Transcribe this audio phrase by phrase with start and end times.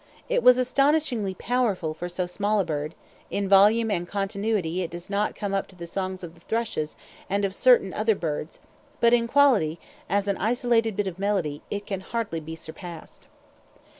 [0.29, 2.95] It was astonishingly powerful for so small a bird;
[3.29, 6.97] in volume and continuity it does not come up to the songs of the thrushes
[7.29, 8.59] and of certain other birds,
[8.99, 9.79] but in quality,
[10.09, 13.27] as an isolated bit of melody, it can hardly be surpassed.